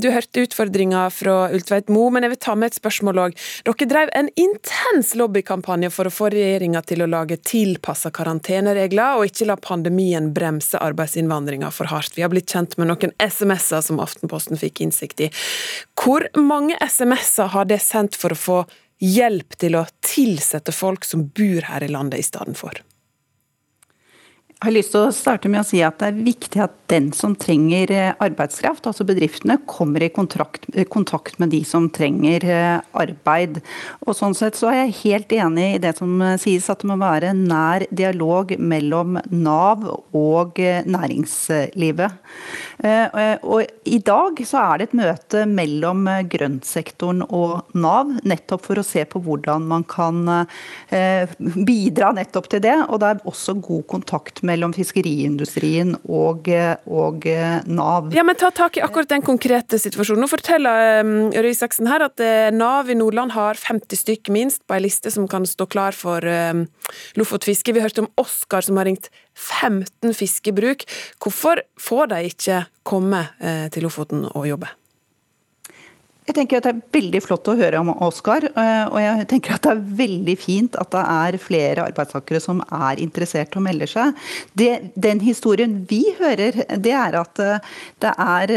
Du 0.03 0.09
hørte 0.11 0.43
utfordringa 0.43 1.05
fra 1.15 1.37
Ultveit 1.55 1.93
Mo, 1.93 2.09
men 2.11 2.27
jeg 2.27 2.35
vil 2.35 2.43
ta 2.43 2.57
med 2.59 2.73
et 2.73 2.81
spørsmål 2.81 3.23
òg. 3.29 3.39
Dere 3.69 3.91
drev 3.93 4.11
en 4.19 4.33
intens 4.35 5.15
lobbykampanje 5.19 5.93
for 5.95 6.11
å 6.11 6.15
få 6.15 6.33
regjeringa 6.35 6.83
til 6.87 7.05
å 7.05 7.11
lage 7.11 7.39
tilpassa 7.47 8.11
karanteneregler 8.15 8.86
regler, 8.87 9.19
og 9.19 9.29
ikke 9.29 9.51
la 9.51 9.59
pandemien 9.61 10.33
bremse 10.37 10.81
arbeidsinnvandringa 10.81 11.71
for 11.75 11.91
hardt. 11.93 12.17
Vi 12.17 12.25
har 12.25 12.33
blitt 12.33 12.51
kjent 12.53 12.79
med 12.81 12.91
noen 12.91 13.15
SMS-er 13.21 13.85
som 13.85 14.01
Aftenposten 14.03 14.59
fikk 14.61 14.83
innsikt 14.87 15.27
i. 15.27 15.31
Hvor 15.99 16.27
mange 16.39 16.79
SMS-er 16.81 17.53
har 17.53 17.69
det 17.69 17.83
sendt 17.85 18.19
for 18.19 18.33
å 18.33 18.43
få 18.47 18.59
hjelp 19.03 19.59
til 19.61 19.77
å 19.77 19.87
tilsette 20.07 20.73
folk 20.73 21.05
som 21.05 21.29
bor 21.37 21.67
her 21.69 21.85
i 21.85 21.93
landet 21.93 22.23
i 22.23 22.27
stedet 22.27 22.57
for? 22.59 22.86
Jeg 24.57 24.71
har 24.71 24.73
lyst 24.73 24.95
til 24.95 25.03
å 25.05 25.13
starte 25.13 25.51
med 25.53 25.61
å 25.61 25.67
si 25.69 25.83
at 25.85 25.99
Det 26.01 26.07
er 26.09 26.25
viktig 26.25 26.61
at 26.65 26.77
den 26.91 27.09
som 27.13 27.35
trenger 27.37 27.91
eh, 27.91 28.13
arbeidskraft, 28.23 28.87
altså 28.87 29.05
bedriftene, 29.07 29.59
kommer 29.67 30.05
i 30.07 30.09
kontrakt, 30.15 30.69
eh, 30.73 30.87
kontakt 30.87 31.41
med 31.43 31.51
de 31.51 31.63
som 31.67 31.89
trenger 31.91 32.47
eh, 32.47 32.79
arbeid. 32.97 33.59
Og 34.07 34.15
sånn 34.17 34.37
sett 34.39 34.57
så 34.59 34.71
er 34.71 34.79
jeg 34.85 34.95
helt 35.01 35.35
enig 35.35 35.67
i 35.75 35.81
det 35.83 35.97
som 35.99 36.23
sies, 36.41 36.69
at 36.71 36.81
det 36.81 36.89
må 36.89 36.97
være 37.01 37.35
nær 37.37 37.85
dialog 37.91 38.55
mellom 38.57 39.19
Nav 39.35 39.83
og 40.17 40.61
næringslivet. 40.87 42.17
Og 42.87 43.61
I 43.89 43.99
dag 44.07 44.41
så 44.47 44.63
er 44.63 44.79
det 44.79 44.89
et 44.89 44.97
møte 45.01 45.45
mellom 45.51 46.07
grøntsektoren 46.31 47.25
og 47.27 47.75
Nav, 47.75 48.15
nettopp 48.23 48.67
for 48.69 48.81
å 48.81 48.87
se 48.87 49.05
på 49.11 49.23
hvordan 49.27 49.67
man 49.69 49.85
kan 49.91 50.23
bidra 51.67 52.13
nettopp 52.17 52.51
til 52.53 52.63
det. 52.69 52.77
Og 52.87 53.03
det 53.03 53.11
er 53.11 53.25
også 53.27 53.57
god 53.65 53.87
kontakt 53.91 54.45
mellom 54.47 54.75
fiskeriindustrien 54.77 55.95
og, 56.07 56.49
og 56.87 57.27
Nav. 57.67 58.11
Ja, 58.15 58.25
men 58.27 58.39
Ta 58.39 58.51
tak 58.55 58.77
i 58.77 58.83
akkurat 58.85 59.11
den 59.11 59.25
konkrete 59.25 59.79
situasjonen. 59.81 60.23
Nå 60.23 60.29
forteller 60.31 61.01
um, 61.03 61.13
Røe 61.35 61.51
Isaksen 61.51 61.89
her 61.91 62.05
at 62.07 62.21
uh, 62.23 62.49
Nav 62.55 62.91
i 62.93 62.97
Nordland 62.99 63.33
har 63.35 63.59
50 63.59 64.03
stykk 64.03 64.31
minst 64.35 64.63
på 64.69 64.77
ei 64.77 64.85
liste 64.85 65.11
som 65.15 65.27
kan 65.31 65.47
stå 65.49 65.67
klar 65.73 65.97
for 65.97 66.23
um, 66.23 66.67
Lofotfiske. 67.19 67.75
Vi 67.75 67.83
hørte 67.83 68.05
om 68.05 68.11
Oskar 68.21 68.67
som 68.67 68.79
har 68.79 68.87
ringt 68.89 69.11
15 69.35 70.15
fiskebruk. 70.17 70.87
Hvorfor 71.23 71.65
får 71.81 72.13
de 72.13 72.25
ikke 72.31 72.65
komme 72.87 73.27
uh, 73.41 73.67
til 73.73 73.89
Lofoten 73.89 74.29
og 74.33 74.47
jobbe? 74.53 74.71
Jeg 76.27 76.35
tenker 76.35 76.59
at 76.59 76.67
Det 76.67 76.73
er 76.73 76.95
veldig 76.97 77.21
flott 77.23 77.47
å 77.47 77.55
høre 77.59 77.79
om 77.79 77.93
Oskar. 78.03 78.49
Eh, 78.51 78.87
og 78.91 78.99
jeg 78.99 79.27
tenker 79.31 79.55
at 79.55 79.67
det 79.67 79.73
er 79.77 79.83
veldig 80.01 80.35
fint 80.41 80.79
at 80.81 80.91
det 80.91 81.03
er 81.13 81.39
flere 81.39 81.85
arbeidstakere 81.87 82.41
som 82.43 82.63
er 82.67 83.03
interessert 83.03 83.55
og 83.55 83.63
melder 83.63 83.91
seg. 83.91 84.25
Det, 84.59 84.71
den 84.99 85.23
historien 85.23 85.77
vi 85.87 86.03
hører, 86.19 86.59
det 86.83 86.95
er 86.99 87.19
at 87.21 87.43
eh, 87.43 87.69
det 88.03 88.13
er, 88.25 88.55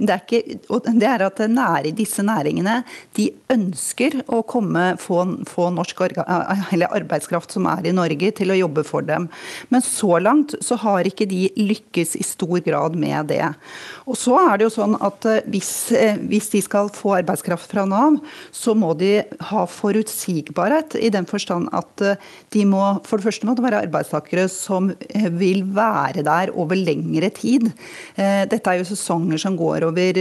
det 0.00 0.14
er, 0.14 0.22
ikke, 0.22 0.56
det 0.94 1.10
er 1.10 1.26
at 1.26 1.44
nære, 1.44 1.92
disse 1.96 2.24
næringene 2.24 2.78
de 3.18 3.28
ønsker 3.52 4.22
å 4.32 4.40
komme, 4.48 4.94
få, 5.00 5.26
få 5.50 5.68
norsk 5.76 6.00
arbeidskraft 6.06 7.52
som 7.52 7.68
er 7.68 7.90
i 7.90 7.94
Norge, 7.94 8.32
til 8.38 8.54
å 8.54 8.58
jobbe 8.62 8.86
for 8.88 9.04
dem. 9.04 9.28
Men 9.68 9.84
så 9.84 10.16
langt 10.24 10.56
så 10.64 10.80
har 10.80 11.04
ikke 11.04 11.28
de 11.28 11.50
lykkes 11.60 12.16
i 12.16 12.24
stor 12.24 12.64
grad 12.64 12.96
med 12.96 13.28
det. 13.34 13.44
Og 14.08 14.16
så 14.16 14.40
er 14.40 14.56
det 14.56 14.70
jo 14.70 14.74
sånn 14.80 14.96
at 15.04 15.28
eh, 15.28 15.44
hvis, 15.52 15.74
hvis 16.32 16.52
de 16.56 16.64
skal 16.64 16.93
få 16.94 17.14
arbeidskraft 17.18 17.70
fra 17.70 17.84
Nav, 17.88 18.18
så 18.54 18.74
må 18.78 18.92
de 18.98 19.18
ha 19.50 19.64
forutsigbarhet 19.70 20.96
i 21.00 21.10
den 21.14 21.26
forstand 21.28 21.70
at 21.74 22.04
eh, 22.04 22.20
de 22.54 22.64
må 22.68 22.82
For 23.04 23.18
det 23.18 23.26
første 23.26 23.48
må 23.48 23.54
det 23.56 23.64
være 23.64 23.82
arbeidstakere 23.86 24.46
som 24.52 24.90
eh, 24.92 25.28
vil 25.32 25.64
være 25.74 26.24
der 26.26 26.52
over 26.54 26.78
lengre 26.78 27.30
tid. 27.34 27.70
Eh, 28.16 28.44
dette 28.50 28.70
er 28.70 28.80
jo 28.80 28.88
sesonger 28.88 29.40
som 29.40 29.58
går 29.58 29.88
over 29.88 30.20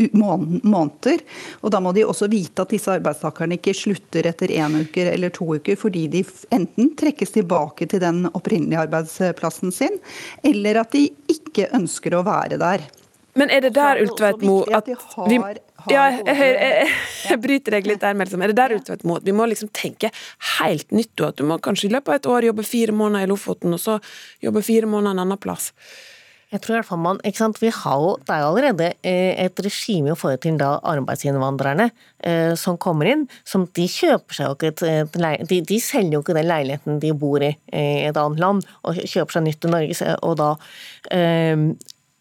måneder. 0.00 1.24
Og 1.64 1.72
da 1.72 1.80
må 1.82 1.94
de 1.96 2.06
også 2.06 2.28
vite 2.30 2.64
at 2.64 2.72
disse 2.72 2.92
arbeidstakerne 2.92 3.58
ikke 3.58 3.76
slutter 3.76 4.28
etter 4.30 4.52
én 4.60 4.80
uke 4.82 5.06
eller 5.10 5.32
to 5.34 5.48
uker 5.56 5.78
fordi 5.80 6.06
de 6.12 6.24
enten 6.54 6.94
trekkes 6.98 7.34
tilbake 7.34 7.88
til 7.90 8.02
den 8.02 8.24
opprinnelige 8.32 8.84
arbeidsplassen 8.86 9.74
sin, 9.74 10.00
eller 10.44 10.82
at 10.82 10.94
de 10.94 11.08
ikke 11.30 11.70
ønsker 11.76 12.16
å 12.16 12.24
være 12.26 12.60
der. 12.60 12.86
Men 13.38 13.50
er 13.50 13.62
det 13.62 13.74
der, 13.76 14.00
Ultveitmo, 14.02 14.62
at 14.74 14.88
vi 15.30 15.38
ja, 15.88 16.04
jeg, 16.10 16.22
jeg, 16.26 16.52
jeg, 16.60 16.92
jeg, 17.30 17.40
bryter 17.46 17.76
deg 17.78 17.88
litt 17.88 18.04
der, 18.04 18.18
liksom. 18.20 18.44
Er 18.44 18.52
det 18.52 18.60
der 18.60 18.76
ute 18.76 18.98
at 18.98 19.26
vi 19.26 19.36
må 19.36 19.48
liksom 19.48 19.72
tenke 19.76 20.12
helt 20.58 20.92
nytt, 20.94 21.14
at 21.24 21.40
du 21.40 21.46
må 21.48 21.60
kanskje 21.62 21.88
i 21.88 21.94
løpet 21.96 22.12
av 22.12 22.20
et 22.20 22.30
år 22.34 22.48
jobbe 22.50 22.66
fire 22.66 22.94
måneder 22.96 23.26
i 23.26 23.30
Lofoten, 23.30 23.74
og 23.76 23.82
så 23.82 23.98
jobbe 24.44 24.64
fire 24.66 24.90
måneder 24.90 25.16
en 25.16 25.26
annen 25.26 25.40
plass? 25.40 25.70
Jeg 26.50 26.64
tror 26.64 26.74
i 26.74 26.78
hvert 26.80 26.88
fall 26.88 26.98
man, 26.98 27.20
ikke 27.22 27.38
sant, 27.38 27.60
vi 27.62 27.70
har 27.70 28.00
jo, 28.02 28.14
Det 28.26 28.34
er 28.34 28.40
jo 28.42 28.48
allerede 28.48 28.86
eh, 29.06 29.44
et 29.44 29.60
regime 29.62 30.10
i 30.10 30.16
forhold 30.18 30.40
til 30.42 30.56
da 30.58 30.72
arbeidsinnvandrerne 30.92 31.86
eh, 32.26 32.56
som 32.58 32.78
kommer 32.78 33.06
inn. 33.12 33.28
som 33.46 33.68
De 33.76 33.86
kjøper 33.86 34.34
seg 34.34 34.48
jo 34.48 34.56
ikke 34.56 34.72
et, 34.72 34.82
et 35.14 35.46
de, 35.46 35.60
de, 35.68 35.78
selger 35.78 36.18
jo 36.18 36.24
ikke 36.24 36.34
den 36.34 36.50
leiligheten 36.50 36.98
de 37.02 37.14
bor 37.14 37.44
i 37.44 37.52
i 37.70 38.08
et 38.08 38.18
annet 38.18 38.42
land, 38.42 38.66
og 38.82 38.98
kjøper 38.98 39.36
seg 39.36 39.46
nytt 39.46 39.64
i 39.64 39.70
Norge, 39.70 40.14
og 40.26 40.36
da 40.40 40.50
eh, 41.14 41.68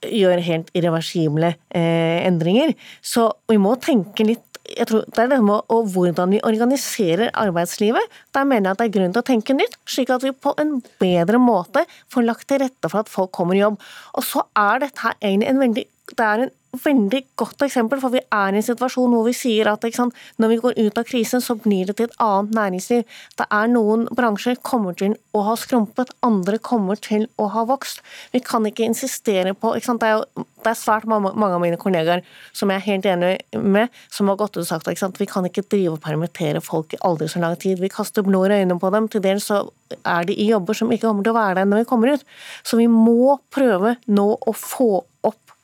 gjør 0.05 0.43
helt 0.45 0.69
irreversible 0.77 1.53
eh, 1.75 2.19
endringer. 2.27 2.75
Så 3.01 3.29
vi 3.49 3.59
må 3.61 3.75
tenke 3.83 4.27
litt 4.27 4.45
jeg 4.69 4.85
tror 4.85 5.05
det 5.09 5.23
er 5.23 5.29
det 5.31 5.39
med 5.41 5.71
og 5.73 5.87
hvordan 5.93 6.33
vi 6.35 6.41
organiserer 6.45 7.31
arbeidslivet. 7.41 8.17
Der 8.37 8.45
mener 8.45 8.69
jeg 8.69 8.75
at 8.75 8.81
det 8.81 8.85
er 8.85 8.95
grunn 8.99 9.15
til 9.15 9.23
å 9.23 9.25
tenke 9.25 9.55
nytt, 9.57 9.77
slik 9.89 10.11
at 10.13 10.21
vi 10.25 10.29
på 10.29 10.53
en 10.61 10.75
bedre 11.01 11.39
måte 11.41 11.85
får 12.13 12.27
lagt 12.27 12.45
til 12.51 12.61
rette 12.61 12.91
for 12.91 13.01
at 13.01 13.09
folk 13.09 13.31
kommer 13.33 13.57
i 13.57 13.63
jobb. 13.63 13.79
Og 14.13 14.27
så 14.27 14.43
er 14.53 14.83
dette 14.83 15.01
her 15.05 15.17
egentlig 15.23 15.49
en 15.49 15.63
veldig 15.63 15.85
det 16.17 16.25
er 16.25 16.43
en 16.43 16.51
veldig 16.73 17.21
godt 17.39 17.63
eksempel, 17.65 17.99
for 18.01 18.13
vi 18.13 18.21
er 18.21 18.53
i 18.53 18.59
en 18.59 18.65
situasjon 18.65 19.13
hvor 19.13 19.25
vi 19.27 19.33
sier 19.37 19.69
at 19.71 19.85
sant, 19.95 20.15
når 20.37 20.51
vi 20.53 20.59
går 20.63 20.77
ut 20.79 20.99
av 21.01 21.07
krisen, 21.07 21.41
så 21.41 21.55
blir 21.57 21.89
det 21.89 21.97
til 21.97 22.09
et 22.09 22.19
annet 22.21 22.53
næringsliv. 22.55 23.17
Det 23.39 23.47
er 23.49 23.71
noen 23.71 24.05
bransjer 24.15 24.59
kommer 24.65 24.97
til 24.97 25.15
å 25.33 25.43
ha 25.47 25.55
skrumpet, 25.59 26.13
andre 26.25 26.59
kommer 26.61 26.99
til 26.99 27.27
å 27.41 27.49
ha 27.55 27.65
vokst. 27.69 28.03
Vi 28.33 28.43
kan 28.45 28.67
ikke 28.69 28.85
insistere 28.85 29.55
på 29.57 29.75
ikke 29.75 29.91
sant, 29.91 29.99
Det 29.99 30.07
er 30.07 30.19
jo 30.19 30.45
det 30.59 30.73
er 30.73 30.77
svært 30.77 31.07
mange, 31.07 31.31
av 31.31 31.61
mine 31.61 31.79
kollegaer 31.79 32.23
som 32.55 32.71
jeg 32.71 32.81
er 32.81 32.85
helt 32.85 33.05
enig 33.07 33.59
med, 33.63 33.93
som 34.11 34.27
har 34.27 34.37
gått 34.39 34.57
ut 34.57 34.63
og 34.63 34.67
sagt 34.67 34.89
at 34.89 35.19
vi 35.19 35.27
kan 35.29 35.45
ikke 35.47 35.63
drive 35.71 35.95
og 35.95 36.01
permittere 36.03 36.61
folk 36.63 36.93
i 36.93 37.01
aldri 37.07 37.29
så 37.31 37.39
lang 37.39 37.55
tid. 37.59 37.79
Vi 37.79 37.91
kaster 37.91 38.25
blår 38.27 38.51
i 38.51 38.61
øynene 38.61 38.79
på 38.79 38.91
dem. 38.93 39.07
Til 39.07 39.23
dels 39.23 39.47
så 39.49 39.61
er 40.03 40.27
de 40.27 40.35
i 40.35 40.49
jobber 40.49 40.75
som 40.75 40.91
ikke 40.91 41.07
kommer 41.07 41.23
til 41.23 41.33
å 41.33 41.39
være 41.39 41.61
der 41.61 41.69
når 41.69 41.83
vi 41.83 41.89
kommer 41.91 42.13
ut. 42.13 42.25
Så 42.63 42.79
vi 42.79 42.89
må 42.91 43.37
prøve 43.55 43.95
nå 44.11 44.27
å 44.35 44.55
få 44.55 44.91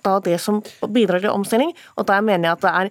da 0.06 0.20
det 0.24 0.38
som 0.42 0.62
bidrar 0.94 1.24
til 1.24 1.34
omstilling. 1.34 1.74
Og 2.00 2.08
der 2.10 2.24
mener 2.26 2.50
jeg 2.50 2.58
at 2.58 2.66
det 2.66 2.74
er 2.74 2.90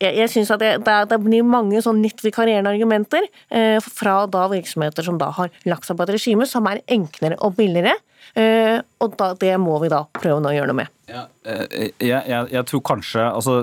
Jeg, 0.00 0.14
jeg 0.16 0.30
syns 0.32 0.50
at 0.50 0.60
det, 0.60 0.70
det, 0.86 0.96
det, 1.10 1.18
blir 1.22 1.46
mange 1.46 1.80
sånn 1.84 2.00
nytt 2.02 2.22
vikarierende 2.24 2.72
argumenter 2.72 3.26
eh, 3.52 3.78
fra 3.80 4.26
da 4.26 4.46
virksomheter 4.52 5.04
som 5.06 5.18
da 5.20 5.30
har 5.36 5.52
lagt 5.68 5.88
seg 5.88 5.98
på 5.98 6.06
et 6.06 6.14
regime 6.16 6.46
som 6.48 6.66
er 6.70 6.82
enklere 6.88 7.38
og 7.44 7.56
billigere. 7.58 7.94
Eh, 8.38 8.78
og 9.00 9.16
da, 9.18 9.32
det 9.40 9.54
må 9.60 9.78
vi 9.82 9.90
da 9.92 10.04
prøve 10.20 10.42
å 10.44 10.54
gjøre 10.54 10.70
noe 10.70 10.82
med. 10.82 10.96
Ja, 11.10 11.24
eh, 11.42 11.90
jeg, 11.98 12.22
jeg, 12.28 12.46
jeg, 12.52 12.62
tror 12.70 12.82
kanskje 12.86 13.22
altså, 13.24 13.54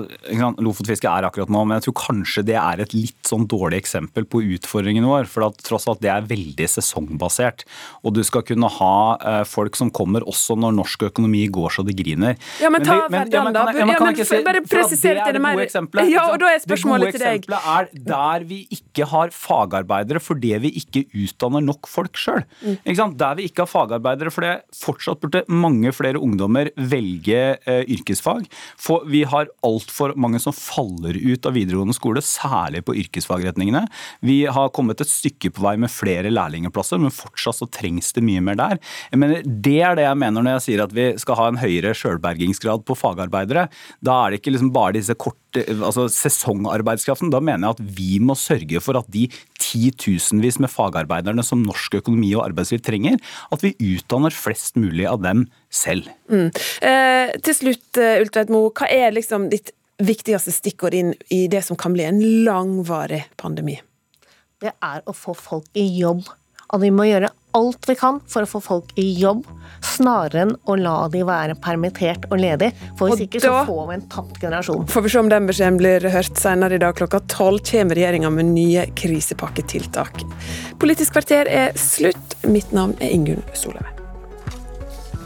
Lofotfiske 0.60 1.08
er 1.08 1.24
akkurat 1.24 1.48
nå, 1.52 1.62
men 1.64 1.78
jeg 1.78 1.86
tror 1.86 1.94
kanskje 2.02 2.44
det 2.44 2.58
er 2.60 2.82
et 2.84 2.92
litt 2.92 3.28
sånn 3.28 3.46
dårlig 3.48 3.80
eksempel 3.80 4.26
på 4.28 4.42
utfordringen 4.58 5.06
vår. 5.08 5.28
For 5.30 5.46
at, 5.46 5.62
tross 5.64 5.88
alt 5.88 6.02
det 6.04 6.10
er 6.12 6.26
veldig 6.28 6.68
sesongbasert. 6.68 7.64
Og 8.04 8.16
du 8.18 8.20
skal 8.26 8.44
kunne 8.48 8.68
ha 8.76 8.98
eh, 9.16 9.40
folk 9.48 9.78
som 9.78 9.92
kommer 9.94 10.26
også 10.28 10.58
når 10.60 10.76
norsk 10.76 11.06
økonomi 11.08 11.46
går 11.54 11.78
så 11.78 11.86
det 11.86 11.96
griner. 11.98 12.36
Ja, 12.60 12.72
men 12.74 12.84
ta 12.84 12.98
Verdal, 13.08 13.52
da. 13.54 13.64
Ja, 13.78 13.88
men, 13.88 14.20
si, 14.20 14.42
bare 14.44 14.62
presisere 14.66 15.24
til 15.24 15.38
det 15.38 15.44
mer. 15.44 15.64
Ja, 16.08 16.28
og 16.34 16.38
da 16.42 16.52
er 16.52 16.62
spørsmålet 16.64 17.16
til 17.16 17.24
deg. 17.24 17.46
Det 17.46 17.54
gode 17.54 17.64
eksempelet 17.64 18.04
er 18.04 18.04
der 18.12 18.48
vi 18.48 18.60
ikke 18.74 19.08
har 19.08 19.32
fagarbeidere 19.32 20.20
fordi 20.22 20.52
vi 20.66 20.74
ikke 20.82 21.06
utdanner 21.16 21.64
nok 21.64 21.88
folk 21.88 22.18
sjøl. 22.20 22.44
Mm. 22.60 23.16
Der 23.16 23.38
vi 23.38 23.48
ikke 23.48 23.64
har 23.64 23.70
fagarbeidere 23.70 24.32
fordi 24.34 24.47
fortsatt 24.74 25.20
burde 25.22 25.44
mange 25.50 25.92
flere 25.96 26.20
ungdommer 26.22 26.70
velge 26.76 27.40
eh, 27.58 27.82
yrkesfag. 27.94 28.46
For 28.80 29.06
vi 29.10 29.24
har 29.28 29.50
altfor 29.66 30.14
mange 30.20 30.40
som 30.42 30.56
faller 30.56 31.18
ut 31.18 31.48
av 31.48 31.56
videregående 31.56 31.96
skole, 31.96 32.22
særlig 32.24 32.84
på 32.86 32.96
yrkesfagretningene. 33.04 33.84
Vi 34.24 34.40
har 34.50 34.72
kommet 34.76 35.02
et 35.02 35.10
stykke 35.10 35.52
på 35.54 35.64
vei 35.64 35.76
med 35.80 35.92
flere 35.92 36.32
lærlingplasser, 36.32 37.00
men 37.02 37.14
fortsatt 37.14 37.60
så 37.60 37.70
trengs 37.78 38.12
det 38.16 38.24
mye 38.26 38.44
mer 38.44 38.58
der. 38.60 38.78
Jeg 39.12 39.22
mener, 39.22 39.44
det 39.46 39.78
er 39.84 39.98
det 39.98 40.06
jeg 40.08 40.22
mener 40.24 40.44
når 40.44 40.58
jeg 40.58 40.66
sier 40.68 40.84
at 40.84 40.94
vi 40.96 41.10
skal 41.20 41.40
ha 41.40 41.48
en 41.50 41.60
høyere 41.60 41.94
sjølbergingsgrad 41.96 42.86
på 42.88 42.98
fagarbeidere. 42.98 43.68
Da 44.04 44.22
er 44.22 44.32
det 44.32 44.42
ikke 44.42 44.54
liksom 44.54 44.72
bare 44.74 44.96
disse 44.98 45.16
korte 45.18 45.64
altså 45.64 46.06
sesongarbeidskraften. 46.12 47.32
Da 47.32 47.40
mener 47.42 47.68
jeg 47.68 47.78
at 47.78 47.98
vi 47.98 48.18
må 48.22 48.36
sørge 48.38 48.82
for 48.84 49.00
at 49.00 49.08
de 49.12 49.26
titusenvis 49.58 50.58
med 50.62 50.72
fagarbeiderne 50.72 51.44
som 51.46 51.64
norsk 51.64 51.98
økonomi 52.00 52.30
og 52.36 52.46
arbeidsliv 52.48 52.82
trenger, 52.86 53.18
at 53.52 53.64
vi 53.64 53.74
utdanner 53.94 54.34
flest 54.34 54.78
mulig 54.80 55.06
av 55.10 55.22
dem 55.24 55.46
selv. 55.70 56.08
Mm. 56.30 56.48
Eh, 56.82 57.34
til 57.44 57.58
slutt, 57.58 57.88
eh, 57.98 58.20
Ultveit 58.22 58.52
Moe, 58.54 58.70
hva 58.70 58.88
er 58.90 59.14
liksom 59.16 59.50
ditt 59.52 59.74
viktigste 59.98 60.54
stikkord 60.54 60.94
inn 60.94 61.14
i 61.34 61.46
det 61.50 61.64
som 61.66 61.76
kan 61.76 61.94
bli 61.96 62.06
en 62.06 62.20
langvarig 62.46 63.24
pandemi? 63.36 63.80
Det 64.62 64.72
er 64.82 65.02
å 65.06 65.14
få 65.14 65.34
folk 65.38 65.66
i 65.78 65.86
jobb. 65.98 66.24
Og 66.74 66.82
vi 66.82 66.90
må 66.92 67.06
gjøre 67.08 67.30
alt 67.56 67.88
vi 67.88 67.94
kan 67.98 68.20
for 68.28 68.44
å 68.44 68.48
få 68.48 68.60
folk 68.62 68.92
i 69.00 69.06
jobb, 69.20 69.44
snarere 69.84 70.44
enn 70.44 70.54
å 70.68 70.76
la 70.78 70.96
de 71.12 71.22
være 71.26 71.56
permittert 71.62 72.26
og 72.30 72.40
ledig. 72.42 72.70
For 72.98 73.08
hvis 73.08 73.22
Og 73.22 73.26
ikke 73.26 73.42
så 73.44 73.54
får 73.68 73.84
vi 73.90 73.98
en 73.98 74.08
tapt 74.12 74.40
generasjon. 74.42 74.88
Får 74.90 75.06
vi 75.06 75.12
se 75.14 75.22
om 75.22 75.30
den 75.32 75.48
beskjeden 75.50 75.78
blir 75.80 76.08
hørt 76.12 76.40
senere 76.40 76.78
i 76.78 76.82
dag 76.82 76.96
klokka 76.98 77.22
tolv. 77.30 77.62
Kommer 77.68 77.98
regjeringa 77.98 78.30
med 78.30 78.52
nye 78.52 78.86
krisepakketiltak. 78.96 80.22
Politisk 80.78 81.16
kvarter 81.16 81.50
er 81.50 81.72
slutt. 81.78 82.38
Mitt 82.46 82.72
navn 82.76 82.94
er 83.00 83.14
Ingunn 83.14 83.42
Solheim. 83.54 83.96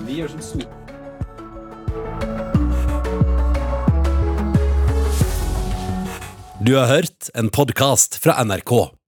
Vi 0.06 0.22
gjør 0.22 0.32
som 0.42 0.64
Du 6.62 6.76
har 6.76 6.86
hørt 6.86 7.30
en 7.34 7.48
podkast 7.50 8.20
fra 8.22 8.36
NRK. 8.44 9.01